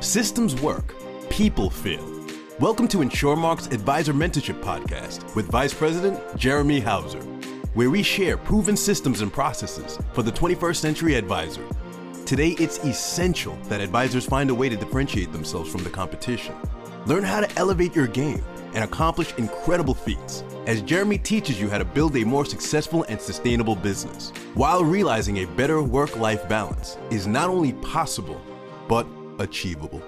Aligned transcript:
Systems 0.00 0.54
work, 0.62 0.94
people 1.28 1.68
fail. 1.68 2.04
Welcome 2.60 2.86
to 2.86 2.98
InsurMark's 2.98 3.66
Advisor 3.74 4.14
Mentorship 4.14 4.62
Podcast 4.62 5.34
with 5.34 5.50
Vice 5.50 5.74
President 5.74 6.20
Jeremy 6.36 6.78
Houser, 6.78 7.20
where 7.74 7.90
we 7.90 8.04
share 8.04 8.36
proven 8.36 8.76
systems 8.76 9.22
and 9.22 9.32
processes 9.32 9.98
for 10.12 10.22
the 10.22 10.30
21st 10.30 10.76
century 10.76 11.16
advisor. 11.16 11.64
Today, 12.26 12.50
it's 12.60 12.78
essential 12.84 13.56
that 13.64 13.80
advisors 13.80 14.24
find 14.24 14.50
a 14.50 14.54
way 14.54 14.68
to 14.68 14.76
differentiate 14.76 15.32
themselves 15.32 15.68
from 15.68 15.82
the 15.82 15.90
competition. 15.90 16.54
Learn 17.06 17.24
how 17.24 17.40
to 17.40 17.58
elevate 17.58 17.96
your 17.96 18.06
game 18.06 18.44
and 18.74 18.84
accomplish 18.84 19.34
incredible 19.36 19.94
feats 19.94 20.44
as 20.68 20.80
Jeremy 20.80 21.18
teaches 21.18 21.60
you 21.60 21.68
how 21.68 21.78
to 21.78 21.84
build 21.84 22.16
a 22.16 22.24
more 22.24 22.44
successful 22.44 23.04
and 23.08 23.20
sustainable 23.20 23.74
business 23.74 24.30
while 24.54 24.84
realizing 24.84 25.38
a 25.38 25.46
better 25.56 25.82
work 25.82 26.16
life 26.16 26.48
balance 26.48 26.96
is 27.10 27.26
not 27.26 27.50
only 27.50 27.72
possible, 27.72 28.40
but 28.86 29.04
achievable. 29.38 30.02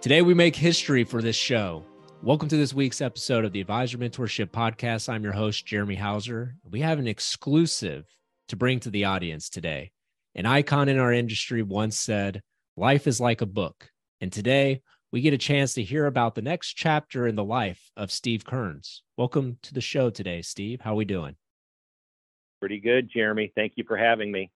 Today, 0.00 0.22
we 0.22 0.34
make 0.34 0.56
history 0.56 1.04
for 1.04 1.22
this 1.22 1.36
show. 1.36 1.84
Welcome 2.22 2.48
to 2.48 2.56
this 2.56 2.74
week's 2.74 3.00
episode 3.00 3.44
of 3.44 3.52
the 3.52 3.60
Advisor 3.60 3.98
Mentorship 3.98 4.50
Podcast. 4.50 5.08
I'm 5.08 5.22
your 5.22 5.32
host, 5.32 5.66
Jeremy 5.66 5.94
Houser. 5.94 6.56
We 6.68 6.80
have 6.80 6.98
an 6.98 7.06
exclusive 7.06 8.04
to 8.48 8.56
bring 8.56 8.80
to 8.80 8.90
the 8.90 9.04
audience 9.04 9.48
today. 9.48 9.92
An 10.34 10.46
icon 10.46 10.88
in 10.88 10.98
our 10.98 11.12
industry 11.12 11.62
once 11.62 11.96
said, 11.98 12.42
Life 12.76 13.06
is 13.06 13.20
like 13.20 13.42
a 13.42 13.46
book. 13.46 13.90
And 14.20 14.32
today, 14.32 14.82
we 15.12 15.20
get 15.20 15.34
a 15.34 15.38
chance 15.38 15.74
to 15.74 15.82
hear 15.82 16.06
about 16.06 16.34
the 16.34 16.42
next 16.42 16.72
chapter 16.72 17.26
in 17.26 17.36
the 17.36 17.44
life 17.44 17.90
of 17.96 18.10
Steve 18.10 18.44
Kerns. 18.44 19.02
Welcome 19.16 19.58
to 19.62 19.74
the 19.74 19.80
show 19.80 20.08
today, 20.08 20.42
Steve. 20.42 20.80
How 20.80 20.92
are 20.92 20.96
we 20.96 21.04
doing? 21.04 21.36
Pretty 22.60 22.80
good, 22.80 23.10
Jeremy. 23.12 23.52
Thank 23.54 23.74
you 23.76 23.84
for 23.86 23.96
having 23.96 24.32
me. 24.32 24.50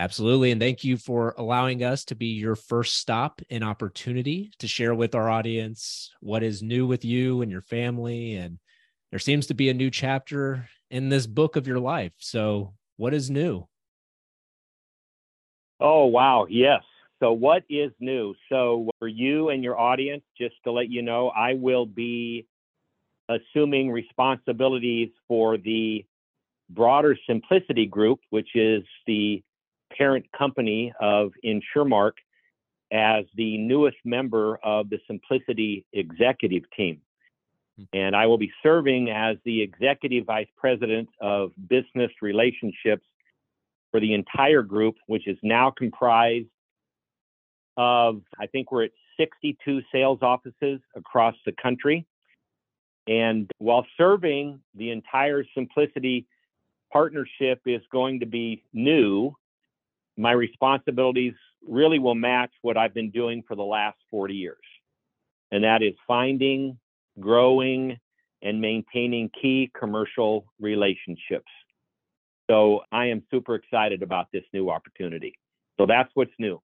Absolutely. 0.00 0.50
And 0.50 0.58
thank 0.58 0.82
you 0.82 0.96
for 0.96 1.34
allowing 1.36 1.84
us 1.84 2.06
to 2.06 2.14
be 2.14 2.28
your 2.28 2.56
first 2.56 2.96
stop 2.96 3.42
and 3.50 3.62
opportunity 3.62 4.50
to 4.58 4.66
share 4.66 4.94
with 4.94 5.14
our 5.14 5.28
audience 5.28 6.10
what 6.20 6.42
is 6.42 6.62
new 6.62 6.86
with 6.86 7.04
you 7.04 7.42
and 7.42 7.52
your 7.52 7.60
family. 7.60 8.34
And 8.36 8.58
there 9.10 9.18
seems 9.18 9.48
to 9.48 9.54
be 9.54 9.68
a 9.68 9.74
new 9.74 9.90
chapter 9.90 10.66
in 10.90 11.10
this 11.10 11.26
book 11.26 11.56
of 11.56 11.66
your 11.66 11.80
life. 11.80 12.12
So, 12.16 12.72
what 12.96 13.12
is 13.12 13.30
new? 13.30 13.68
Oh, 15.78 16.06
wow. 16.06 16.46
Yes. 16.48 16.82
So, 17.22 17.32
what 17.32 17.64
is 17.68 17.90
new? 18.00 18.34
So, 18.48 18.88
for 19.00 19.06
you 19.06 19.50
and 19.50 19.62
your 19.62 19.78
audience, 19.78 20.22
just 20.38 20.54
to 20.64 20.72
let 20.72 20.88
you 20.88 21.02
know, 21.02 21.28
I 21.28 21.52
will 21.52 21.84
be 21.84 22.46
assuming 23.28 23.90
responsibilities 23.90 25.10
for 25.28 25.58
the 25.58 26.06
broader 26.70 27.18
Simplicity 27.26 27.84
Group, 27.84 28.20
which 28.30 28.56
is 28.56 28.82
the 29.06 29.42
parent 29.96 30.26
company 30.36 30.92
of 31.00 31.32
InsurMark, 31.44 32.12
as 32.92 33.24
the 33.36 33.56
newest 33.58 33.98
member 34.04 34.58
of 34.62 34.90
the 34.90 34.98
Simplicity 35.06 35.84
executive 35.92 36.64
team. 36.76 37.00
Hmm. 37.78 37.84
And 37.92 38.16
I 38.16 38.26
will 38.26 38.38
be 38.38 38.52
serving 38.62 39.10
as 39.10 39.36
the 39.44 39.62
executive 39.62 40.26
vice 40.26 40.48
president 40.56 41.08
of 41.20 41.52
business 41.68 42.10
relationships 42.20 43.04
for 43.90 44.00
the 44.00 44.14
entire 44.14 44.62
group, 44.62 44.96
which 45.06 45.26
is 45.26 45.38
now 45.42 45.70
comprised 45.70 46.48
of, 47.76 48.22
I 48.38 48.46
think 48.46 48.70
we're 48.72 48.84
at 48.84 48.90
62 49.18 49.82
sales 49.92 50.18
offices 50.22 50.80
across 50.96 51.34
the 51.46 51.52
country. 51.52 52.06
And 53.06 53.50
while 53.58 53.86
serving 53.96 54.60
the 54.74 54.90
entire 54.90 55.44
Simplicity 55.54 56.26
partnership 56.92 57.60
is 57.66 57.82
going 57.92 58.20
to 58.20 58.26
be 58.26 58.62
new, 58.72 59.34
my 60.20 60.32
responsibilities 60.32 61.34
really 61.66 61.98
will 61.98 62.14
match 62.14 62.50
what 62.62 62.76
I've 62.76 62.94
been 62.94 63.10
doing 63.10 63.42
for 63.46 63.56
the 63.56 63.62
last 63.62 63.98
40 64.10 64.34
years. 64.34 64.56
And 65.50 65.64
that 65.64 65.82
is 65.82 65.94
finding, 66.06 66.78
growing, 67.18 67.98
and 68.42 68.60
maintaining 68.60 69.30
key 69.40 69.70
commercial 69.78 70.46
relationships. 70.60 71.50
So 72.50 72.80
I 72.92 73.06
am 73.06 73.22
super 73.30 73.54
excited 73.54 74.02
about 74.02 74.26
this 74.32 74.44
new 74.52 74.70
opportunity. 74.70 75.38
So 75.78 75.86
that's 75.86 76.10
what's 76.14 76.32
new. 76.38 76.60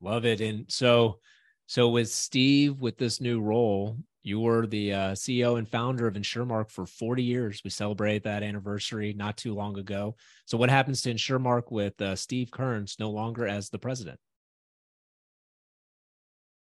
Love 0.00 0.24
it. 0.24 0.40
And 0.40 0.64
so, 0.68 1.18
so 1.66 1.88
with 1.88 2.08
Steve, 2.08 2.80
with 2.80 2.96
this 2.96 3.20
new 3.20 3.40
role, 3.40 3.98
you 4.22 4.40
were 4.40 4.66
the 4.66 4.92
uh, 4.92 5.12
CEO 5.12 5.58
and 5.58 5.68
founder 5.68 6.06
of 6.06 6.14
InsurMark 6.14 6.70
for 6.70 6.84
40 6.84 7.22
years. 7.22 7.62
We 7.64 7.70
celebrated 7.70 8.24
that 8.24 8.42
anniversary 8.42 9.14
not 9.14 9.36
too 9.36 9.54
long 9.54 9.78
ago. 9.78 10.16
So, 10.44 10.58
what 10.58 10.68
happens 10.70 11.02
to 11.02 11.14
InsurMark 11.14 11.70
with 11.70 12.00
uh, 12.00 12.16
Steve 12.16 12.50
Kerns 12.50 12.96
no 12.98 13.10
longer 13.10 13.46
as 13.46 13.70
the 13.70 13.78
president? 13.78 14.18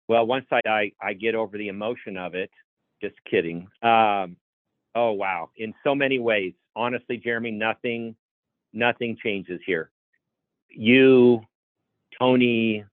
Well, 0.08 0.26
once 0.28 0.46
I, 0.52 0.60
I, 0.68 0.92
I 1.02 1.14
get 1.14 1.34
over 1.34 1.58
the 1.58 1.70
emotion 1.70 2.18
of 2.18 2.36
it, 2.36 2.52
just 3.02 3.16
kidding. 3.30 3.68
Um, 3.82 4.38
oh 4.94 5.14
wow! 5.14 5.50
In 5.58 5.74
so 5.84 5.96
many 5.96 6.20
ways, 6.20 6.54
honestly, 6.76 7.18
Jeremy, 7.18 7.52
nothing, 7.52 8.16
nothing 8.74 9.18
changes 9.24 9.62
here. 9.66 9.90
You, 10.70 11.42
Tony, 12.20 12.84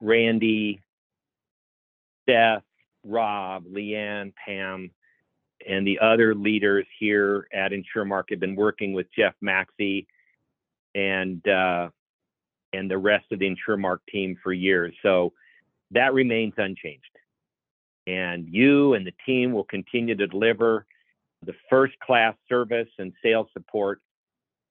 Randy, 0.00 0.80
Steph, 2.22 2.62
Rob, 3.04 3.64
Leanne, 3.66 4.32
Pam, 4.34 4.90
and 5.68 5.86
the 5.86 5.98
other 6.00 6.34
leaders 6.34 6.86
here 6.98 7.46
at 7.52 7.72
InsurMark 7.72 8.24
have 8.30 8.40
been 8.40 8.56
working 8.56 8.92
with 8.92 9.06
Jeff 9.16 9.34
Maxey 9.40 10.06
and 10.94 11.46
uh, 11.46 11.88
and 12.72 12.90
the 12.90 12.98
rest 12.98 13.26
of 13.32 13.38
the 13.38 13.54
InsurMark 13.54 13.98
team 14.10 14.36
for 14.42 14.52
years. 14.52 14.94
So 15.02 15.32
that 15.90 16.14
remains 16.14 16.54
unchanged. 16.56 17.04
And 18.06 18.48
you 18.48 18.94
and 18.94 19.06
the 19.06 19.12
team 19.24 19.52
will 19.52 19.64
continue 19.64 20.16
to 20.16 20.26
deliver 20.26 20.86
the 21.44 21.54
first 21.70 21.98
class 22.00 22.34
service 22.48 22.88
and 22.98 23.12
sales 23.22 23.46
support 23.52 24.00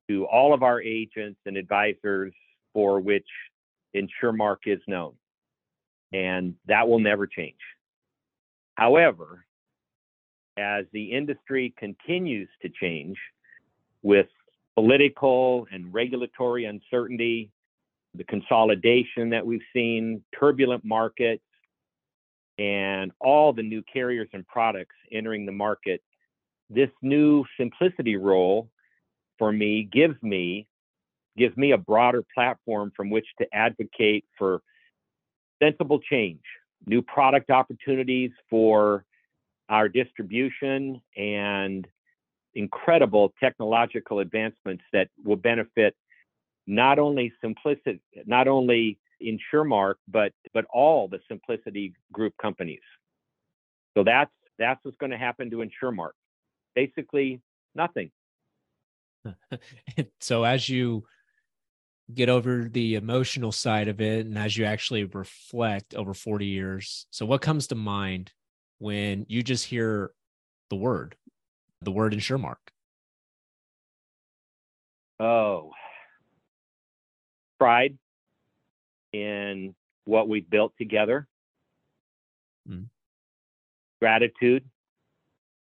to 0.10 0.26
all 0.26 0.54
of 0.54 0.64
our 0.64 0.82
agents 0.82 1.40
and 1.46 1.56
advisors 1.56 2.34
for 2.74 3.00
which 3.00 3.28
InsurMark 3.96 4.58
is 4.66 4.80
known 4.88 5.14
and 6.14 6.56
that 6.68 6.88
will 6.88 7.00
never 7.00 7.28
change. 7.28 7.56
However, 8.76 9.46
as 10.58 10.86
the 10.92 11.12
industry 11.12 11.74
continues 11.78 12.50
to 12.62 12.70
change 12.70 13.18
with 14.02 14.28
political 14.76 15.68
and 15.72 15.94
regulatory 15.94 16.66
uncertainty, 16.66 17.52
the 18.16 18.24
consolidation 18.26 19.30
that 19.30 19.46
we've 19.46 19.62
seen, 19.74 20.24
turbulent 20.38 20.84
markets, 20.84 21.44
and 22.58 23.12
all 23.20 23.54
the 23.54 23.64
new 23.64 23.82
carriers 23.92 24.30
and 24.34 24.46
products 24.48 24.96
entering 25.12 25.46
the 25.46 25.52
market, 25.52 26.02
this 26.70 26.90
new 27.02 27.44
simplicity 27.58 28.16
role 28.18 28.70
for 29.38 29.52
me 29.52 29.88
gives 29.92 30.22
me 30.22 30.68
gives 31.38 31.56
me 31.56 31.72
a 31.72 31.78
broader 31.78 32.24
platform 32.36 32.92
from 32.96 33.10
which 33.10 33.26
to 33.38 33.48
advocate 33.54 34.26
for 34.38 34.62
sensible 35.64 36.00
change, 36.00 36.42
new 36.86 37.02
product 37.02 37.50
opportunities 37.50 38.32
for 38.50 39.06
our 39.70 39.88
distribution, 39.88 41.02
and 41.16 41.88
incredible 42.56 43.34
technological 43.40 44.20
advancements 44.20 44.84
that 44.92 45.08
will 45.24 45.38
benefit 45.38 45.96
not 46.68 47.00
only 47.00 47.32
simplicity, 47.42 48.02
not 48.26 48.48
only 48.48 49.00
InsurMark, 49.22 49.96
but 50.08 50.34
but 50.54 50.66
all 50.74 51.08
the 51.08 51.20
Simplicity 51.28 51.94
Group 52.12 52.34
companies. 52.42 52.82
So 53.96 54.04
that's 54.04 54.32
that's 54.58 54.80
what's 54.84 54.98
going 54.98 55.12
to 55.12 55.18
happen 55.18 55.50
to 55.52 55.58
InsurMark. 55.58 56.12
Basically, 56.76 57.42
nothing. 57.76 58.12
so 60.20 60.44
as 60.44 60.68
you 60.68 61.04
get 62.14 62.30
over 62.30 62.68
the 62.72 62.96
emotional 62.96 63.52
side 63.52 63.88
of 63.88 64.02
it 64.02 64.26
and 64.26 64.38
as 64.38 64.58
you 64.58 64.66
actually 64.66 65.04
reflect 65.04 65.94
over 65.96 66.14
40 66.14 66.46
years 66.46 67.06
so 67.12 67.26
what 67.26 67.42
comes 67.42 67.68
to 67.68 67.76
mind 67.76 68.32
when 68.80 69.26
you 69.30 69.44
just 69.44 69.66
hear 69.66 70.12
the 70.70 70.76
word 70.76 71.16
the 71.82 71.92
word 71.92 72.14
InsurMark 72.14 72.56
oh. 75.20 75.72
Pride 77.60 77.98
in 79.14 79.76
what 80.06 80.28
we've 80.28 80.50
built 80.50 80.74
together. 80.78 81.28
Mm. 82.70 82.86
gratitude 84.00 84.64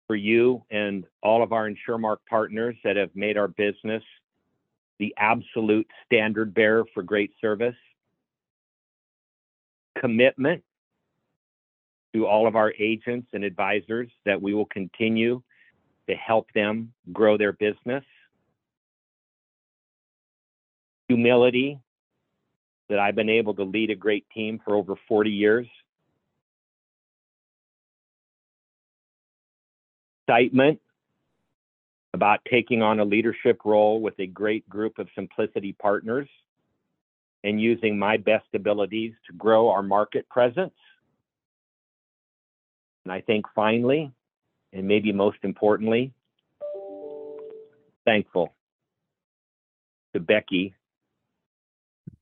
for 0.07 0.15
you 0.15 0.63
and 0.71 1.03
all 1.21 1.43
of 1.43 1.51
our 1.51 1.69
InsurMark 1.69 2.17
partners 2.29 2.75
that 2.85 2.95
have 2.95 3.09
made 3.15 3.37
our 3.37 3.49
business 3.49 4.01
the 4.99 5.13
absolute 5.17 5.87
standard 6.05 6.53
bearer 6.53 6.85
for 6.93 7.03
great 7.03 7.31
service, 7.41 7.75
commitment 9.99 10.63
to 12.13 12.25
all 12.25 12.47
of 12.47 12.55
our 12.55 12.73
agents 12.79 13.27
and 13.33 13.43
advisors 13.43 14.09
that 14.25 14.41
we 14.41 14.53
will 14.53 14.67
continue 14.67 15.41
to 16.07 16.15
help 16.15 16.47
them 16.53 16.93
grow 17.11 17.37
their 17.37 17.51
business, 17.51 18.03
humility 21.07 21.79
that 22.89 22.99
I've 22.99 23.15
been 23.15 23.29
able 23.29 23.53
to 23.55 23.63
lead 23.63 23.89
a 23.89 23.95
great 23.95 24.25
team 24.33 24.61
for 24.63 24.75
over 24.75 24.95
40 25.07 25.29
years. 25.31 25.67
Excitement 30.27 30.79
about 32.15 32.39
taking 32.49 32.81
on 32.81 33.01
a 33.01 33.03
leadership 33.03 33.59
role 33.65 33.99
with 33.99 34.17
a 34.19 34.25
great 34.25 34.67
group 34.69 34.99
of 34.99 35.09
Simplicity 35.15 35.73
partners 35.73 36.29
and 37.43 37.59
using 37.59 37.99
my 37.99 38.15
best 38.15 38.45
abilities 38.53 39.11
to 39.27 39.33
grow 39.33 39.69
our 39.69 39.83
market 39.83 40.27
presence. 40.29 40.73
And 43.03 43.11
I 43.11 43.19
think 43.19 43.45
finally, 43.53 44.11
and 44.71 44.87
maybe 44.87 45.11
most 45.11 45.39
importantly, 45.43 46.13
thankful 48.05 48.53
to 50.13 50.21
Becky 50.21 50.73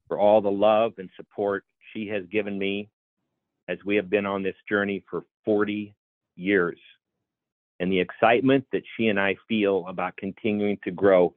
for 0.07 0.17
all 0.17 0.41
the 0.41 0.51
love 0.51 0.93
and 0.97 1.09
support 1.15 1.65
she 1.93 2.07
has 2.07 2.23
given 2.31 2.57
me 2.57 2.89
as 3.67 3.77
we 3.85 3.95
have 3.95 4.09
been 4.09 4.25
on 4.25 4.41
this 4.41 4.55
journey 4.67 5.03
for 5.07 5.23
40 5.45 5.93
years 6.35 6.79
and 7.79 7.91
the 7.91 7.99
excitement 7.99 8.65
that 8.71 8.83
she 8.95 9.07
and 9.07 9.19
I 9.19 9.35
feel 9.47 9.85
about 9.87 10.15
continuing 10.17 10.77
to 10.83 10.91
grow 10.91 11.35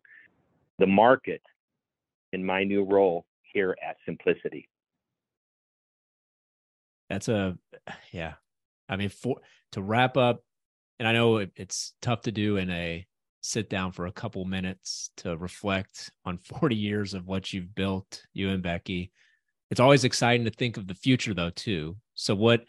the 0.79 0.87
market 0.87 1.43
in 2.33 2.45
my 2.45 2.65
new 2.65 2.85
role 2.85 3.25
here 3.53 3.77
at 3.87 3.97
Simplicity. 4.05 4.69
That's 7.09 7.29
a, 7.29 7.57
yeah. 8.13 8.35
I 8.89 8.97
mean, 8.97 9.09
for 9.09 9.37
to 9.73 9.83
wrap 9.83 10.17
up, 10.17 10.43
and 10.99 11.09
I 11.09 11.13
know 11.13 11.39
it, 11.39 11.51
it's 11.57 11.95
tough 12.03 12.23
to 12.23 12.33
do 12.33 12.57
in 12.57 12.71
a 12.71 13.07
sit 13.41 13.71
down 13.71 13.93
for 13.93 14.07
a 14.07 14.13
couple 14.13 14.45
minutes 14.45 15.11
to 15.19 15.37
reflect 15.37 16.11
on 16.25 16.39
40 16.61 16.75
years 16.75 17.15
of 17.15 17.27
what 17.27 17.53
you've 17.53 17.75
built, 17.75 18.23
you 18.33 18.51
and 18.51 18.63
Becky. 18.63 19.13
It's 19.71 19.81
always 19.81 20.05
exciting 20.05 20.45
to 20.45 20.51
think 20.51 20.77
of 20.77 20.87
the 20.87 20.95
future 20.95 21.35
though, 21.35 21.51
too. 21.51 21.97
So 22.15 22.35
what 22.35 22.65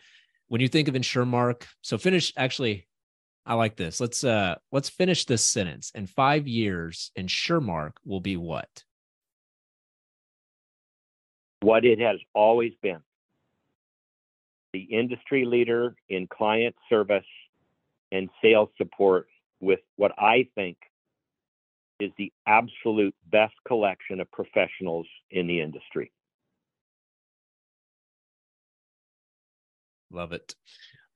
when 0.48 0.62
you 0.62 0.68
think 0.68 0.88
of 0.88 0.94
InsurMark, 0.94 1.64
so 1.82 1.98
finish 1.98 2.32
actually, 2.38 2.88
I 3.48 3.54
like 3.54 3.78
this. 3.78 4.02
Let's 4.02 4.26
uh 4.26 4.56
let's 4.74 4.90
finish 4.90 5.24
this 5.24 5.44
sentence. 5.44 5.92
In 5.96 6.06
five 6.06 6.48
years, 6.48 7.12
InsurMark 7.18 7.94
will 8.06 8.20
be 8.20 8.36
what? 8.36 8.84
What 11.62 11.86
it 11.86 12.00
has 12.00 12.18
always 12.36 12.74
been. 12.82 13.00
The 14.74 14.82
industry 14.82 15.46
leader 15.46 15.96
in 16.10 16.28
client 16.28 16.76
service 16.90 17.26
and 18.12 18.30
sales 18.42 18.70
support 18.78 19.28
with 19.62 19.80
what 19.96 20.12
I 20.18 20.50
think 20.54 20.78
is 22.02 22.12
the 22.18 22.34
absolute 22.46 23.16
best 23.32 23.56
collection 23.66 24.20
of 24.20 24.30
professionals 24.30 25.08
in 25.32 25.48
the 25.48 25.62
industry. 25.62 26.12
Love 30.12 30.34
it. 30.34 30.54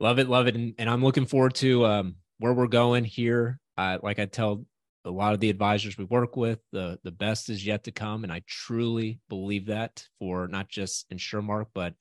Love 0.01 0.18
it. 0.18 0.27
Love 0.27 0.48
it. 0.48 0.56
And, 0.56 0.74
and 0.80 0.89
I'm 0.89 1.03
looking 1.03 1.27
forward 1.27 1.53
to 1.56 1.86
um, 1.86 2.15
where 2.39 2.53
we're 2.53 2.65
going 2.65 3.03
here. 3.03 3.59
Uh, 3.77 4.00
like 4.01 4.18
I 4.18 4.25
tell 4.25 4.65
a 5.06 5.12
lot 5.12 5.36
of 5.36 5.39
the 5.39 5.51
advisors 5.51 5.95
we 5.95 6.06
work 6.06 6.36
with, 6.36 6.59
the, 6.71 6.98
the 7.03 7.12
best 7.12 7.50
is 7.50 7.63
yet 7.63 7.83
to 7.83 7.92
come. 7.92 8.24
And 8.24 8.33
I 8.33 8.42
truly 8.48 9.19
believe 9.30 9.68
that 9.68 10.03
for 10.18 10.48
not 10.48 10.69
just 10.69 11.07
InsurMark, 11.12 11.68
but 11.75 11.94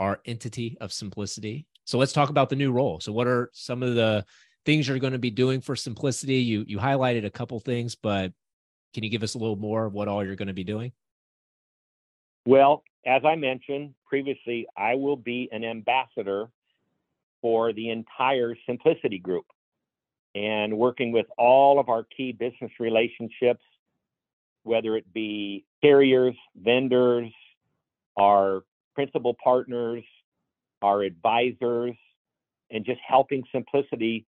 our 0.00 0.18
entity 0.24 0.78
of 0.80 0.94
simplicity. 0.94 1.66
So 1.84 1.98
let's 1.98 2.14
talk 2.14 2.30
about 2.30 2.48
the 2.48 2.56
new 2.56 2.72
role. 2.72 3.00
So 3.00 3.12
what 3.12 3.26
are 3.26 3.50
some 3.52 3.82
of 3.82 3.94
the 3.94 4.24
things 4.64 4.88
you're 4.88 4.98
going 4.98 5.12
to 5.12 5.18
be 5.18 5.30
doing 5.30 5.60
for 5.60 5.76
simplicity? 5.76 6.36
You 6.36 6.64
you 6.66 6.78
highlighted 6.78 7.26
a 7.26 7.30
couple 7.30 7.60
things, 7.60 7.96
but 7.96 8.32
can 8.94 9.04
you 9.04 9.10
give 9.10 9.22
us 9.22 9.34
a 9.34 9.38
little 9.38 9.56
more 9.56 9.84
of 9.84 9.92
what 9.92 10.08
all 10.08 10.24
you're 10.24 10.36
going 10.36 10.48
to 10.48 10.54
be 10.54 10.64
doing? 10.64 10.92
Well, 12.46 12.82
as 13.06 13.22
I 13.26 13.36
mentioned 13.36 13.94
previously, 14.06 14.66
I 14.74 14.94
will 14.94 15.16
be 15.16 15.50
an 15.52 15.64
ambassador 15.64 16.48
for 17.46 17.72
the 17.72 17.90
entire 17.90 18.56
Simplicity 18.68 19.20
Group 19.20 19.44
and 20.34 20.76
working 20.76 21.12
with 21.12 21.26
all 21.38 21.78
of 21.78 21.88
our 21.88 22.02
key 22.02 22.32
business 22.32 22.72
relationships, 22.80 23.62
whether 24.64 24.96
it 24.96 25.04
be 25.14 25.64
carriers, 25.80 26.34
vendors, 26.56 27.30
our 28.16 28.64
principal 28.96 29.36
partners, 29.44 30.02
our 30.82 31.02
advisors, 31.02 31.94
and 32.72 32.84
just 32.84 32.98
helping 33.06 33.44
Simplicity 33.52 34.26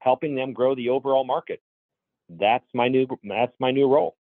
helping 0.00 0.34
them 0.34 0.52
grow 0.52 0.74
the 0.74 0.90
overall 0.90 1.24
market. 1.24 1.62
That's 2.28 2.66
my 2.74 2.88
new 2.88 3.06
that's 3.24 3.54
my 3.58 3.70
new 3.70 3.88
role. 3.88 4.14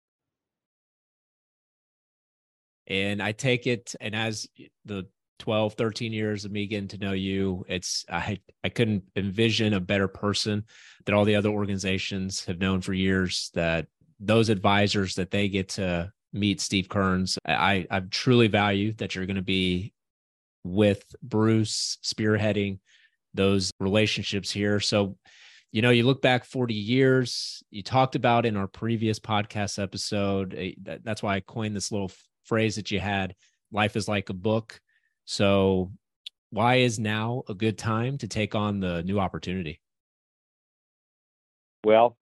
And 2.86 3.20
I 3.20 3.32
take 3.32 3.66
it 3.66 3.96
and 4.00 4.14
as 4.14 4.46
the 4.84 5.08
12 5.38 5.74
13 5.74 6.12
years 6.12 6.44
of 6.44 6.52
me 6.52 6.66
getting 6.66 6.88
to 6.88 6.98
know 6.98 7.12
you 7.12 7.64
it's 7.68 8.04
i 8.10 8.38
i 8.64 8.68
couldn't 8.68 9.02
envision 9.16 9.74
a 9.74 9.80
better 9.80 10.08
person 10.08 10.64
that 11.04 11.14
all 11.14 11.24
the 11.24 11.36
other 11.36 11.50
organizations 11.50 12.44
have 12.44 12.58
known 12.58 12.80
for 12.80 12.92
years 12.92 13.50
that 13.54 13.86
those 14.18 14.48
advisors 14.48 15.14
that 15.14 15.30
they 15.30 15.48
get 15.48 15.68
to 15.68 16.10
meet 16.32 16.60
steve 16.60 16.88
kerns 16.88 17.38
i 17.46 17.86
i 17.90 18.00
truly 18.10 18.48
value 18.48 18.92
that 18.94 19.14
you're 19.14 19.26
going 19.26 19.36
to 19.36 19.42
be 19.42 19.92
with 20.64 21.04
bruce 21.22 21.98
spearheading 22.02 22.78
those 23.34 23.70
relationships 23.80 24.50
here 24.50 24.80
so 24.80 25.16
you 25.72 25.82
know, 25.82 25.90
you 25.90 26.04
look 26.04 26.22
back 26.22 26.46
40 26.46 26.72
years, 26.72 27.62
you 27.70 27.82
talked 27.82 28.14
about 28.14 28.46
in 28.46 28.56
our 28.56 28.66
previous 28.66 29.18
podcast 29.18 29.82
episode, 29.82 30.54
eh, 30.56 30.72
that's 31.04 31.22
why 31.22 31.36
I 31.36 31.40
coined 31.40 31.76
this 31.76 31.92
little 31.92 32.10
phrase 32.44 32.76
that 32.76 32.90
you 32.90 32.98
had 32.98 33.34
life 33.70 33.96
is 33.96 34.08
like 34.08 34.30
a 34.30 34.34
book. 34.34 34.80
So, 35.26 35.90
why 36.50 36.76
is 36.76 36.98
now 36.98 37.42
a 37.48 37.54
good 37.54 37.76
time 37.76 38.16
to 38.18 38.28
take 38.28 38.54
on 38.54 38.80
the 38.80 39.02
new 39.02 39.18
opportunity? 39.18 39.80
Well, 41.84 42.16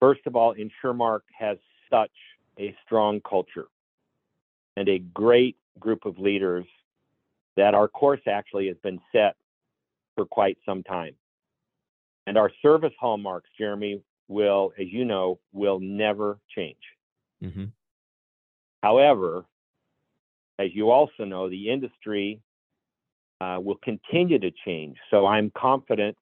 first 0.00 0.20
of 0.26 0.36
all, 0.36 0.54
InsurMark 0.54 1.20
has 1.36 1.58
such 1.90 2.12
a 2.58 2.74
strong 2.84 3.20
culture 3.28 3.66
and 4.76 4.88
a 4.88 4.98
great 4.98 5.56
group 5.78 6.06
of 6.06 6.18
leaders 6.18 6.64
that 7.56 7.74
our 7.74 7.88
course 7.88 8.20
actually 8.26 8.68
has 8.68 8.76
been 8.82 9.00
set 9.12 9.34
for 10.16 10.24
quite 10.24 10.58
some 10.64 10.82
time. 10.84 11.14
And 12.26 12.38
our 12.38 12.52
service 12.62 12.92
hallmarks, 13.00 13.50
Jeremy, 13.58 14.02
will, 14.28 14.72
as 14.78 14.86
you 14.88 15.04
know, 15.04 15.40
will 15.52 15.80
never 15.80 16.38
change. 16.54 16.78
Mm-hmm. 17.42 17.64
However, 18.82 19.44
as 20.60 20.68
you 20.74 20.90
also 20.90 21.24
know, 21.24 21.48
the 21.48 21.70
industry 21.70 22.40
uh, 23.40 23.58
will 23.62 23.78
continue 23.82 24.38
to 24.38 24.50
change. 24.64 24.96
So 25.10 25.26
I'm 25.26 25.50
confident, 25.56 26.16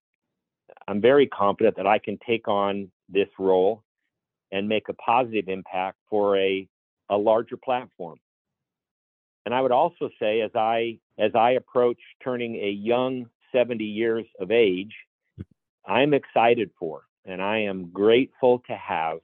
I'm 0.87 1.01
very 1.01 1.27
confident 1.27 1.77
that 1.77 1.89
I 1.89 1.99
can 1.99 2.19
take 2.25 2.47
on 2.47 2.91
this 3.09 3.29
role 3.39 3.83
and 4.53 4.69
make 4.69 4.89
a 4.89 4.95
positive 4.95 5.49
impact 5.49 5.99
for 6.09 6.39
a, 6.39 6.69
a 7.11 7.17
larger 7.17 7.57
platform. 7.57 8.19
And 9.45 9.55
I 9.55 9.61
would 9.61 9.73
also 9.73 10.09
say, 10.21 10.43
as 10.43 10.51
I 10.55 10.99
as 11.19 11.33
I 11.35 11.53
approach 11.53 11.99
turning 12.23 12.57
a 12.57 12.71
young 12.71 13.27
70 13.51 13.83
years 13.83 14.27
of 14.39 14.51
age, 14.51 14.95
I'm 15.87 16.15
excited 16.15 16.71
for, 16.79 17.03
and 17.25 17.43
I 17.43 17.61
am 17.61 17.91
grateful 17.91 18.63
to 18.69 18.77
have 18.77 19.19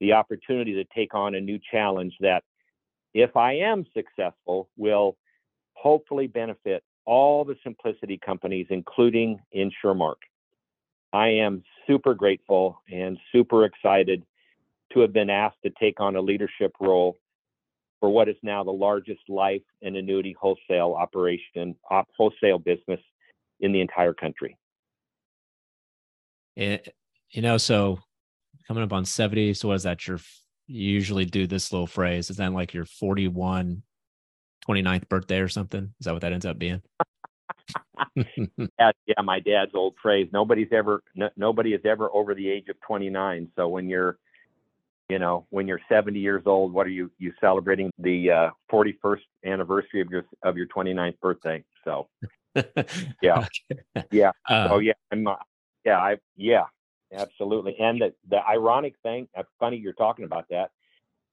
the 0.00 0.12
opportunity 0.12 0.74
to 0.74 0.84
take 0.94 1.14
on 1.14 1.34
a 1.34 1.40
new 1.40 1.58
challenge 1.72 2.14
that, 2.20 2.44
if 3.14 3.36
I 3.36 3.54
am 3.54 3.84
successful, 3.94 4.68
will 4.76 5.16
hopefully 5.74 6.26
benefit 6.26 6.82
all 7.04 7.44
the 7.44 7.56
simplicity 7.62 8.18
companies, 8.24 8.66
including 8.70 9.40
InsurMark. 9.56 10.16
I 11.12 11.28
am 11.28 11.62
super 11.86 12.14
grateful 12.14 12.82
and 12.90 13.18
super 13.32 13.64
excited 13.64 14.24
to 14.92 15.00
have 15.00 15.12
been 15.12 15.30
asked 15.30 15.56
to 15.64 15.70
take 15.80 16.00
on 16.00 16.16
a 16.16 16.20
leadership 16.20 16.72
role 16.80 17.16
for 18.00 18.10
what 18.10 18.28
is 18.28 18.36
now 18.42 18.62
the 18.62 18.70
largest 18.70 19.22
life 19.28 19.62
and 19.82 19.96
annuity 19.96 20.36
wholesale 20.38 20.94
operation, 20.94 21.74
op, 21.90 22.08
wholesale 22.16 22.58
business 22.58 23.00
in 23.60 23.72
the 23.72 23.80
entire 23.80 24.14
country. 24.14 24.56
It, 26.56 26.94
you 27.30 27.42
know, 27.42 27.56
so 27.56 28.00
coming 28.66 28.82
up 28.82 28.92
on 28.92 29.04
70. 29.04 29.54
So 29.54 29.68
what 29.68 29.74
is 29.74 29.82
that? 29.84 30.06
Your 30.06 30.20
you 30.68 30.92
usually 30.92 31.24
do 31.24 31.46
this 31.46 31.72
little 31.72 31.86
phrase. 31.86 32.30
Is 32.30 32.36
that 32.36 32.52
like 32.52 32.74
your 32.74 32.84
41 32.84 33.82
29th 34.68 35.08
birthday 35.08 35.40
or 35.40 35.48
something? 35.48 35.94
Is 35.98 36.04
that 36.04 36.12
what 36.12 36.22
that 36.22 36.32
ends 36.32 36.46
up 36.46 36.58
being? 36.58 36.82
yeah, 38.14 38.92
yeah, 39.06 39.22
my 39.24 39.40
dad's 39.40 39.72
old 39.74 39.94
phrase. 40.00 40.28
Nobody's 40.32 40.68
ever 40.72 41.02
nobody 41.36 41.72
is 41.72 41.80
ever 41.84 42.08
over 42.12 42.34
the 42.34 42.48
age 42.48 42.68
of 42.68 42.80
29. 42.82 43.48
So 43.56 43.68
when 43.68 43.88
you're 43.88 44.18
you 45.08 45.18
know, 45.18 45.46
when 45.48 45.66
you're 45.66 45.80
70 45.88 46.18
years 46.18 46.42
old, 46.44 46.72
what 46.72 46.86
are 46.86 46.90
you 46.90 47.10
you 47.18 47.32
celebrating 47.40 47.90
the 47.98 48.30
uh, 48.30 48.50
41st 48.70 49.20
anniversary 49.46 50.02
of 50.02 50.10
your 50.10 50.24
of 50.42 50.56
your 50.56 50.66
29th 50.66 51.18
birthday? 51.20 51.64
So 51.84 52.08
yeah. 53.22 53.38
Okay. 53.38 54.06
Yeah. 54.10 54.32
Uh, 54.48 54.68
oh 54.70 54.78
yeah, 54.80 54.92
I'm 55.10 55.26
uh, 55.26 55.36
yeah, 55.84 55.98
I 55.98 56.16
yeah, 56.36 56.64
absolutely. 57.12 57.76
And 57.78 58.00
the 58.00 58.14
the 58.28 58.46
ironic 58.46 58.94
thing, 59.02 59.28
funny 59.58 59.76
you're 59.76 59.92
talking 59.92 60.24
about 60.24 60.46
that. 60.50 60.70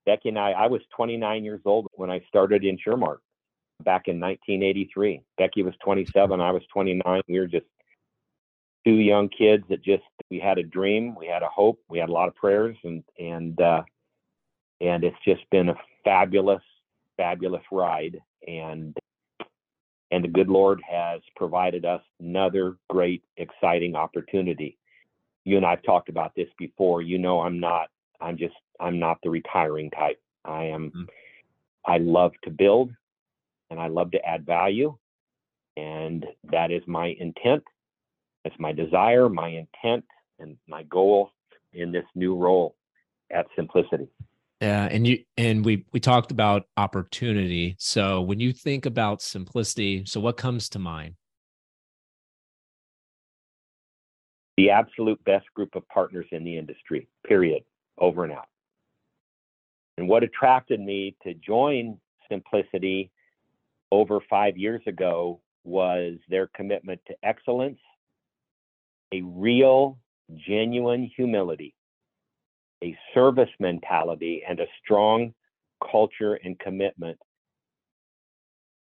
Becky 0.06 0.30
and 0.30 0.40
I, 0.40 0.52
I 0.52 0.68
was 0.68 0.82
29 0.96 1.44
years 1.44 1.62
old 1.66 1.88
when 1.94 2.12
I 2.12 2.24
started 2.28 2.62
InsurMark 2.62 3.18
back 3.84 4.08
in 4.08 4.20
1983. 4.20 5.22
Becky 5.38 5.64
was 5.64 5.74
27, 5.84 6.40
I 6.40 6.52
was 6.52 6.62
29. 6.72 7.22
We 7.28 7.40
were 7.40 7.48
just 7.48 7.66
two 8.86 8.94
young 8.94 9.30
kids 9.30 9.64
that 9.70 9.84
just 9.84 10.04
we 10.30 10.40
had 10.40 10.58
a 10.58 10.64
dream, 10.64 11.16
we 11.16 11.28
had 11.28 11.44
a 11.44 11.50
hope, 11.50 11.80
we 11.90 11.98
had 11.98 12.10
a 12.10 12.14
lot 12.14 12.28
of 12.28 12.36
prayers, 12.36 12.78
and 12.84 13.04
and 13.20 13.60
uh, 13.60 13.82
and 14.82 15.04
it's 15.04 15.18
just 15.26 15.42
been 15.52 15.70
a 15.70 15.76
fabulous, 16.04 16.64
fabulous 17.18 17.64
ride. 17.72 18.22
And 18.48 18.96
and 20.12 20.24
the 20.24 20.30
good 20.30 20.50
Lord 20.50 20.82
has 20.88 21.22
provided 21.36 21.84
us 21.84 22.02
another 22.20 22.78
great, 22.90 23.24
exciting 23.38 23.96
opportunity. 23.96 24.78
You 25.46 25.58
and 25.58 25.66
I've 25.66 25.84
talked 25.84 26.10
about 26.10 26.34
this 26.36 26.50
before. 26.58 27.02
You 27.02 27.18
know, 27.18 27.42
I'm 27.42 27.60
not. 27.60 27.88
I'm 28.20 28.38
just. 28.38 28.56
I'm 28.80 29.00
not 29.00 29.18
the 29.24 29.30
retiring 29.30 29.90
type. 29.92 30.20
I 30.44 30.66
am. 30.66 30.90
Mm-hmm. 30.90 31.04
I 31.88 31.98
love 32.00 32.34
to 32.44 32.50
build, 32.50 32.92
and 33.70 33.80
I 33.80 33.88
love 33.88 34.12
to 34.12 34.26
add 34.26 34.46
value, 34.46 34.98
and 35.78 36.26
that 36.52 36.72
is 36.72 36.82
my 36.88 37.16
intent. 37.20 37.64
That's 38.44 38.60
my 38.60 38.74
desire, 38.74 39.30
my 39.30 39.50
intent, 39.50 40.06
and 40.40 40.58
my 40.68 40.84
goal 40.84 41.32
in 41.74 41.92
this 41.92 42.06
new 42.16 42.36
role 42.36 42.76
at 43.32 43.46
Simplicity. 43.56 44.08
Yeah, 44.62 44.88
and 44.90 45.06
you 45.06 45.24
and 45.38 45.66
we 45.66 45.86
we 45.92 46.00
talked 46.00 46.32
about 46.32 46.68
opportunity. 46.78 47.76
So 47.78 48.22
when 48.22 48.40
you 48.40 48.54
think 48.54 48.86
about 48.86 49.22
simplicity, 49.22 50.06
so 50.06 50.20
what 50.20 50.38
comes 50.38 50.70
to 50.70 50.80
mind? 50.80 51.16
The 54.58 54.70
absolute 54.70 55.24
best 55.26 55.46
group 55.54 55.76
of 55.76 55.88
partners 55.90 56.28
in 56.32 56.44
the 56.44 56.58
industry. 56.58 57.08
Period. 57.28 57.64
Over 57.98 58.24
and 58.24 58.34
out. 58.34 58.48
And 59.98 60.08
what 60.08 60.24
attracted 60.24 60.80
me 60.80 61.16
to 61.24 61.34
join 61.34 61.98
Simplicity 62.30 63.12
over 63.92 64.20
5 64.30 64.58
years 64.58 64.82
ago 64.88 65.40
was 65.64 66.16
their 66.28 66.48
commitment 66.48 67.00
to 67.08 67.16
excellence, 67.24 67.80
a 69.12 69.22
real 69.22 69.98
genuine 70.36 71.10
humility 71.16 71.76
a 72.84 72.98
service 73.14 73.50
mentality 73.60 74.44
and 74.48 74.60
a 74.60 74.68
strong 74.84 75.34
culture 75.92 76.36
and 76.44 76.60
commitment 76.60 77.18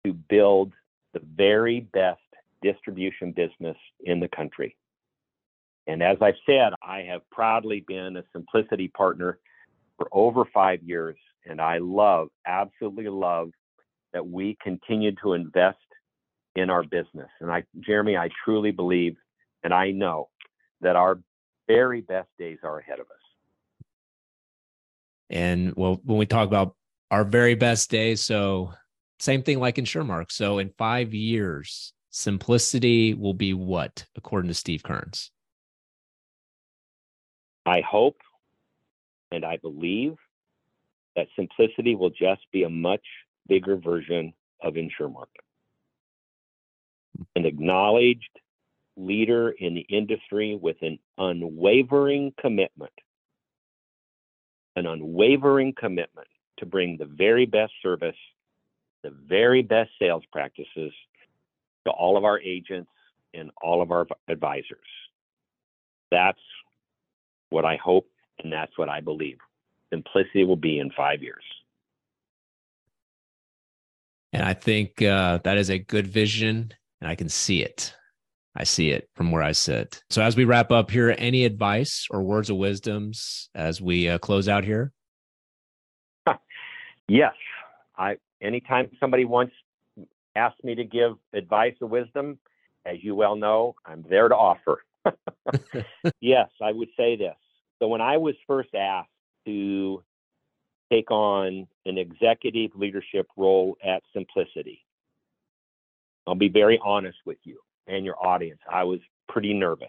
to 0.04 0.12
build 0.12 0.72
the 1.14 1.20
very 1.36 1.80
best 1.92 2.20
distribution 2.62 3.32
business 3.32 3.76
in 4.04 4.20
the 4.20 4.28
country. 4.28 4.76
And 5.86 6.02
as 6.02 6.16
I've 6.20 6.34
said, 6.44 6.72
I 6.82 7.02
have 7.02 7.22
proudly 7.30 7.84
been 7.86 8.16
a 8.16 8.24
Simplicity 8.32 8.88
partner 8.88 9.38
for 9.96 10.08
over 10.12 10.44
five 10.52 10.82
years, 10.82 11.16
and 11.44 11.60
I 11.60 11.78
love, 11.78 12.28
absolutely 12.46 13.08
love, 13.08 13.50
that 14.12 14.26
we 14.26 14.56
continue 14.62 15.12
to 15.22 15.34
invest 15.34 15.78
in 16.56 16.70
our 16.70 16.82
business. 16.82 17.28
And 17.40 17.50
I, 17.50 17.64
Jeremy, 17.80 18.16
I 18.16 18.30
truly 18.44 18.72
believe 18.72 19.16
and 19.62 19.74
I 19.74 19.90
know 19.90 20.28
that 20.80 20.96
our 20.96 21.20
very 21.66 22.00
best 22.00 22.28
days 22.38 22.58
are 22.62 22.78
ahead 22.78 23.00
of 23.00 23.06
us. 23.06 23.16
And 25.28 25.74
well, 25.76 26.00
when 26.04 26.18
we 26.18 26.26
talk 26.26 26.46
about 26.46 26.76
our 27.10 27.24
very 27.24 27.54
best 27.54 27.90
days, 27.90 28.20
so 28.20 28.72
same 29.18 29.42
thing 29.42 29.58
like 29.58 29.78
in 29.78 29.84
InsurMark. 29.84 30.30
So 30.30 30.58
in 30.58 30.70
five 30.78 31.14
years, 31.14 31.92
simplicity 32.10 33.14
will 33.14 33.34
be 33.34 33.54
what, 33.54 34.06
according 34.16 34.48
to 34.48 34.54
Steve 34.54 34.82
Kerns? 34.82 35.32
I 37.66 37.80
hope 37.80 38.16
and 39.32 39.44
I 39.44 39.56
believe 39.56 40.16
that 41.16 41.26
simplicity 41.36 41.94
will 41.94 42.10
just 42.10 42.42
be 42.52 42.62
a 42.62 42.70
much 42.70 43.04
bigger 43.48 43.76
version 43.76 44.32
of 44.62 44.74
InsurMark. 44.74 45.26
An 47.34 47.44
acknowledged 47.44 48.30
leader 48.96 49.50
in 49.50 49.74
the 49.74 49.86
industry 49.88 50.58
with 50.60 50.76
an 50.82 50.98
unwavering 51.18 52.32
commitment 52.40 52.92
an 54.76 54.86
unwavering 54.86 55.72
commitment 55.72 56.28
to 56.58 56.66
bring 56.66 56.96
the 56.98 57.06
very 57.06 57.46
best 57.46 57.72
service, 57.82 58.16
the 59.02 59.10
very 59.26 59.62
best 59.62 59.90
sales 59.98 60.22
practices 60.30 60.92
to 61.86 61.90
all 61.90 62.16
of 62.16 62.24
our 62.24 62.38
agents 62.40 62.90
and 63.34 63.50
all 63.62 63.82
of 63.82 63.90
our 63.90 64.06
advisors. 64.28 64.78
That's 66.10 66.38
what 67.50 67.64
I 67.64 67.76
hope 67.76 68.08
and 68.42 68.52
that's 68.52 68.76
what 68.76 68.88
I 68.88 69.00
believe. 69.00 69.38
Simplicity 69.90 70.44
will 70.44 70.56
be 70.56 70.78
in 70.78 70.90
five 70.90 71.22
years. 71.22 71.44
And 74.32 74.42
I 74.44 74.54
think 74.54 75.00
uh, 75.00 75.38
that 75.44 75.56
is 75.56 75.70
a 75.70 75.78
good 75.78 76.06
vision, 76.06 76.72
and 77.00 77.08
I 77.08 77.14
can 77.14 77.28
see 77.28 77.62
it. 77.62 77.94
I 78.54 78.64
see 78.64 78.90
it 78.90 79.08
from 79.14 79.30
where 79.30 79.42
I 79.42 79.52
sit. 79.52 80.02
So, 80.10 80.22
as 80.22 80.36
we 80.36 80.44
wrap 80.44 80.70
up 80.70 80.90
here, 80.90 81.14
any 81.18 81.44
advice 81.44 82.06
or 82.10 82.22
words 82.22 82.50
of 82.50 82.56
wisdoms 82.56 83.48
as 83.54 83.80
we 83.80 84.08
uh, 84.08 84.18
close 84.18 84.48
out 84.48 84.64
here? 84.64 84.92
yes, 87.08 87.34
I. 87.96 88.16
Anytime 88.42 88.90
somebody 89.00 89.24
wants 89.24 89.54
asked 90.34 90.62
me 90.62 90.74
to 90.74 90.84
give 90.84 91.12
advice 91.32 91.74
or 91.80 91.88
wisdom, 91.88 92.38
as 92.84 92.96
you 93.00 93.14
well 93.14 93.36
know, 93.36 93.74
I'm 93.86 94.04
there 94.08 94.28
to 94.28 94.36
offer. 94.36 94.82
yes, 96.20 96.48
I 96.62 96.72
would 96.72 96.88
say 96.96 97.16
this. 97.16 97.36
So, 97.78 97.88
when 97.88 98.00
I 98.00 98.16
was 98.16 98.34
first 98.46 98.74
asked 98.74 99.08
to 99.46 100.02
take 100.90 101.10
on 101.10 101.66
an 101.84 101.98
executive 101.98 102.70
leadership 102.74 103.26
role 103.36 103.76
at 103.84 104.02
Simplicity, 104.12 104.84
I'll 106.26 106.34
be 106.34 106.48
very 106.48 106.80
honest 106.84 107.18
with 107.24 107.38
you 107.44 107.58
and 107.86 108.04
your 108.04 108.16
audience. 108.24 108.60
I 108.70 108.84
was 108.84 109.00
pretty 109.28 109.54
nervous. 109.54 109.88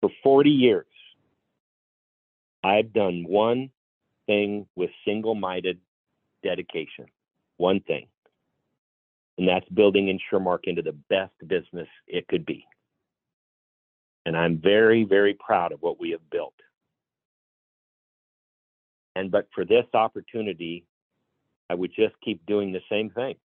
For 0.00 0.10
40 0.22 0.50
years, 0.50 0.86
I've 2.62 2.92
done 2.92 3.24
one 3.26 3.70
thing 4.26 4.66
with 4.76 4.90
single 5.04 5.34
minded 5.34 5.78
dedication. 6.42 7.06
One 7.56 7.80
thing. 7.80 8.06
And 9.38 9.48
that's 9.48 9.68
building 9.68 10.06
InsurMark 10.06 10.60
into 10.64 10.82
the 10.82 10.96
best 11.08 11.32
business 11.46 11.88
it 12.06 12.26
could 12.28 12.44
be. 12.44 12.66
And 14.26 14.36
I'm 14.36 14.60
very, 14.60 15.04
very 15.04 15.34
proud 15.34 15.72
of 15.72 15.80
what 15.80 16.00
we 16.00 16.10
have 16.10 16.28
built. 16.30 16.54
And 19.14 19.30
but 19.30 19.48
for 19.54 19.64
this 19.64 19.86
opportunity, 19.94 20.84
I 21.70 21.74
would 21.74 21.92
just 21.94 22.14
keep 22.22 22.44
doing 22.46 22.72
the 22.72 22.82
same 22.90 23.10
thing 23.10 23.36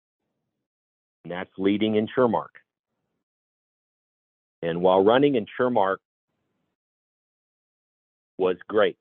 and 1.23 1.31
that's 1.31 1.51
leading 1.57 1.93
InsurMark. 1.93 2.47
And 4.61 4.81
while 4.81 5.03
running 5.03 5.33
InsurMark 5.33 5.97
was 8.37 8.57
great, 8.67 8.97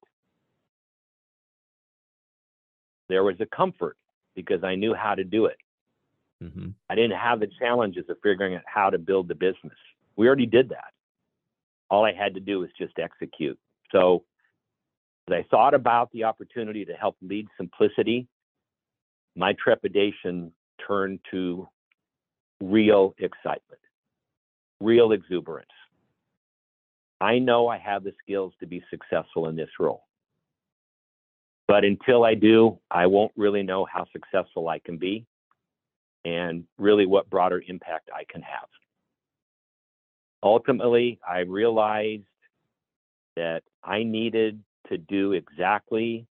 there 3.09 3.25
was 3.25 3.37
a 3.41 3.47
comfort 3.47 3.97
because 4.35 4.65
I 4.65 4.75
knew 4.75 4.95
how 4.95 5.15
to 5.15 5.25
do 5.25 5.47
it. 5.47 5.57
Mm-hmm. 6.43 6.71
I 6.91 6.95
didn't 6.95 7.19
have 7.19 7.41
the 7.41 7.49
challenges 7.59 8.05
of 8.09 8.17
figuring 8.23 8.55
out 8.57 8.63
how 8.67 8.91
to 8.91 8.99
build 8.99 9.29
the 9.29 9.35
business. 9.35 9.79
We 10.17 10.27
already 10.27 10.47
did 10.47 10.71
that. 10.71 10.93
All 11.89 12.05
I 12.05 12.13
had 12.13 12.35
to 12.35 12.41
do 12.41 12.61
was 12.61 12.71
just 12.79 12.99
execute. 12.99 13.59
So 13.93 14.25
as 15.29 15.35
I 15.35 15.47
thought 15.51 15.75
about 15.75 16.11
the 16.13 16.25
opportunity 16.25 16.85
to 16.85 16.95
help 16.95 17.17
lead 17.23 17.47
simplicity, 17.57 18.27
my 19.37 19.55
trepidation 19.63 20.53
turned 20.87 21.21
to 21.31 21.69
real 22.61 23.15
excitement, 23.19 23.81
real 24.81 25.13
exuberance. 25.13 25.69
I 27.21 27.39
know 27.39 27.69
I 27.69 27.79
have 27.79 28.03
the 28.03 28.13
skills 28.23 28.53
to 28.61 28.67
be 28.67 28.83
successful 28.91 29.49
in 29.49 29.55
this 29.55 29.71
role. 29.79 30.03
But 31.69 31.85
until 31.85 32.25
I 32.25 32.35
do, 32.35 32.79
I 32.91 33.07
won't 33.07 33.33
really 33.37 33.63
know 33.63 33.87
how 33.91 34.07
successful 34.13 34.69
I 34.69 34.81
can 34.81 34.99
be 34.99 35.25
and 36.25 36.65
really 36.79 37.07
what 37.07 37.29
broader 37.29 37.63
impact 37.67 38.11
I 38.15 38.25
can 38.31 38.43
have. 38.43 38.69
Ultimately, 40.43 41.19
I 41.29 41.41
realized 41.41 42.25
that 43.37 43.63
I 43.83 44.03
needed 44.03 44.63
to 44.89 44.99
do 44.99 45.33
exactly 45.33 46.27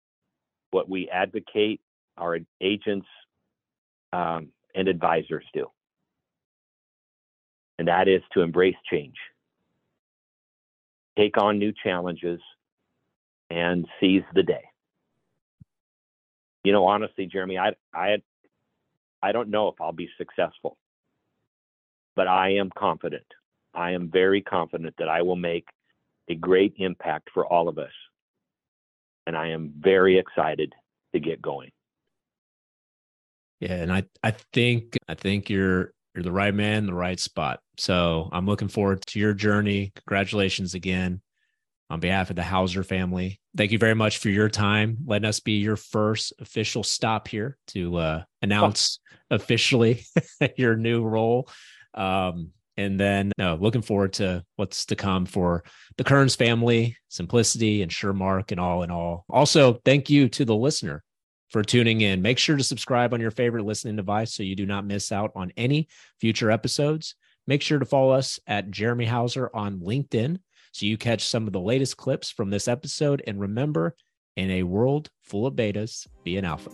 what 0.70 0.88
we 0.88 1.08
advocate 1.08 1.80
our 2.16 2.38
agents 2.60 3.06
um, 4.12 4.48
and 4.74 4.88
advisors 4.88 5.44
do 5.54 5.66
and 7.80 7.88
that 7.88 8.08
is 8.08 8.20
to 8.34 8.42
embrace 8.42 8.76
change, 8.90 9.16
take 11.16 11.38
on 11.38 11.58
new 11.58 11.72
challenges, 11.82 12.38
and 13.48 13.86
seize 13.98 14.22
the 14.34 14.42
day. 14.42 14.64
You 16.62 16.72
know, 16.72 16.84
honestly, 16.84 17.24
Jeremy, 17.24 17.56
I, 17.56 17.70
I, 17.94 18.18
I 19.22 19.32
don't 19.32 19.50
know 19.50 19.68
if 19.68 19.80
I'll 19.80 19.92
be 19.92 20.08
successful, 20.18 20.76
but 22.16 22.28
I 22.28 22.50
am 22.54 22.70
confident. 22.76 23.26
I 23.74 23.92
am 23.92 24.10
very 24.10 24.42
confident 24.42 24.94
that 24.98 25.08
I 25.08 25.22
will 25.22 25.36
make 25.36 25.66
a 26.28 26.34
great 26.34 26.74
impact 26.78 27.30
for 27.34 27.46
all 27.46 27.68
of 27.68 27.78
us. 27.78 27.92
and 29.26 29.36
I 29.36 29.48
am 29.48 29.72
very 29.78 30.18
excited 30.18 30.74
to 31.14 31.20
get 31.20 31.40
going. 31.42 31.70
Yeah, 33.60 33.74
and 33.74 33.92
I 33.92 34.04
I 34.22 34.32
think 34.52 34.96
I 35.08 35.14
think 35.14 35.50
you're 35.50 35.92
you're 36.14 36.24
the 36.24 36.32
right 36.32 36.54
man, 36.54 36.86
the 36.86 36.94
right 36.94 37.20
spot. 37.20 37.60
So 37.78 38.28
I'm 38.32 38.46
looking 38.46 38.68
forward 38.68 39.02
to 39.08 39.20
your 39.20 39.34
journey. 39.34 39.92
Congratulations 39.96 40.74
again 40.74 41.20
on 41.90 41.98
behalf 42.00 42.30
of 42.30 42.36
the 42.36 42.42
Houser 42.42 42.84
family. 42.84 43.40
Thank 43.56 43.72
you 43.72 43.78
very 43.78 43.94
much 43.94 44.18
for 44.18 44.28
your 44.28 44.48
time. 44.48 44.98
Letting 45.04 45.28
us 45.28 45.40
be 45.40 45.58
your 45.58 45.76
first 45.76 46.32
official 46.38 46.84
stop 46.84 47.26
here 47.26 47.58
to 47.68 47.96
uh, 47.96 48.22
announce 48.40 49.00
oh. 49.12 49.16
officially 49.36 50.04
your 50.56 50.76
new 50.76 51.02
role. 51.02 51.48
Um, 51.92 52.50
and 52.76 52.98
then 52.98 53.32
no, 53.36 53.56
looking 53.60 53.82
forward 53.82 54.14
to 54.14 54.44
what's 54.56 54.86
to 54.86 54.96
come 54.96 55.26
for 55.26 55.64
the 55.98 56.04
Kerns 56.04 56.36
family, 56.36 56.96
Simplicity 57.08 57.82
and 57.82 57.90
InsurMark 57.90 58.52
and 58.52 58.60
all 58.60 58.84
in 58.84 58.90
all. 58.90 59.24
Also, 59.28 59.74
thank 59.84 60.08
you 60.08 60.28
to 60.30 60.44
the 60.44 60.54
listener 60.54 61.02
for 61.50 61.64
tuning 61.64 62.00
in. 62.00 62.22
Make 62.22 62.38
sure 62.38 62.56
to 62.56 62.62
subscribe 62.62 63.12
on 63.12 63.20
your 63.20 63.32
favorite 63.32 63.66
listening 63.66 63.96
device 63.96 64.32
so 64.32 64.44
you 64.44 64.54
do 64.54 64.64
not 64.64 64.86
miss 64.86 65.10
out 65.10 65.32
on 65.34 65.52
any 65.56 65.88
future 66.20 66.50
episodes. 66.50 67.16
Make 67.48 67.62
sure 67.62 67.80
to 67.80 67.84
follow 67.84 68.12
us 68.12 68.38
at 68.46 68.70
Jeremy 68.70 69.06
Houser 69.06 69.50
on 69.52 69.80
LinkedIn 69.80 70.38
so 70.72 70.86
you 70.86 70.96
catch 70.96 71.26
some 71.26 71.46
of 71.46 71.52
the 71.52 71.60
latest 71.60 71.96
clips 71.96 72.30
from 72.30 72.50
this 72.50 72.68
episode. 72.68 73.22
And 73.26 73.40
remember, 73.40 73.96
in 74.36 74.50
a 74.50 74.62
world 74.62 75.10
full 75.22 75.46
of 75.46 75.54
betas, 75.54 76.06
be 76.24 76.36
an 76.36 76.44
alpha. 76.44 76.70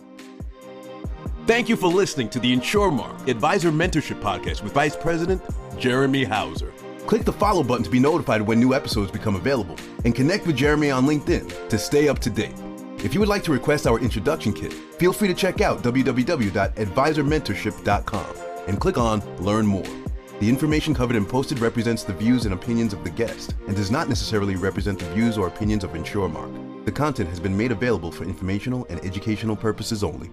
Thank 1.45 1.69
you 1.69 1.77
for 1.77 1.87
listening 1.87 2.29
to 2.29 2.39
the 2.39 2.55
InsurMark 2.55 3.27
Advisor 3.29 3.71
Mentorship 3.71 4.21
Podcast 4.21 4.63
with 4.63 4.73
Vice 4.73 4.95
President 4.95 5.41
Jeremy 5.79 6.23
Houser. 6.25 6.73
Click 7.05 7.23
the 7.23 7.31
follow 7.31 7.63
button 7.63 7.85
to 7.85 7.89
be 7.89 7.99
notified 7.99 8.41
when 8.41 8.59
new 8.59 8.73
episodes 8.73 9.11
become 9.11 9.37
available 9.37 9.77
and 10.03 10.13
connect 10.13 10.45
with 10.45 10.57
Jeremy 10.57 10.91
on 10.91 11.07
LinkedIn 11.07 11.69
to 11.69 11.77
stay 11.77 12.09
up 12.09 12.19
to 12.19 12.29
date. 12.29 12.53
If 12.97 13.13
you 13.13 13.21
would 13.21 13.29
like 13.29 13.43
to 13.43 13.53
request 13.53 13.87
our 13.87 13.97
introduction 13.99 14.51
kit, 14.51 14.73
feel 14.73 15.13
free 15.13 15.29
to 15.29 15.33
check 15.33 15.61
out 15.61 15.83
www.advisormentorship.com 15.83 18.35
and 18.67 18.81
click 18.81 18.97
on 18.97 19.37
Learn 19.37 19.65
More. 19.65 20.06
The 20.39 20.47
information 20.47 20.93
covered 20.93 21.15
and 21.15 21.27
posted 21.27 21.57
represents 21.57 22.03
the 22.03 22.13
views 22.13 22.45
and 22.45 22.53
opinions 22.53 22.93
of 22.93 23.03
the 23.03 23.09
guest 23.09 23.55
and 23.65 23.75
does 23.75 23.89
not 23.89 24.07
necessarily 24.07 24.55
represent 24.55 24.99
the 24.99 25.09
views 25.15 25.35
or 25.35 25.47
opinions 25.47 25.83
of 25.83 25.91
InsurMark. 25.93 26.85
The 26.85 26.91
content 26.91 27.27
has 27.29 27.39
been 27.39 27.57
made 27.57 27.71
available 27.71 28.11
for 28.11 28.23
informational 28.23 28.85
and 28.91 29.03
educational 29.03 29.55
purposes 29.55 30.03
only. 30.03 30.29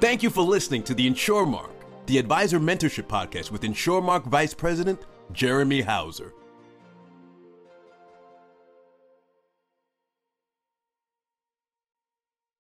Thank 0.00 0.22
you 0.22 0.30
for 0.30 0.40
listening 0.40 0.82
to 0.84 0.94
the 0.94 1.06
InsurMark, 1.06 1.68
the 2.06 2.16
Advisor 2.16 2.58
Mentorship 2.58 3.06
Podcast 3.06 3.50
with 3.50 3.62
InsurMark 3.62 4.24
Vice 4.24 4.54
President 4.54 5.02
Jeremy 5.32 5.82
Houser. 5.82 6.32